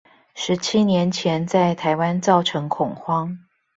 [0.33, 3.37] 十七年前在台灣造成恐慌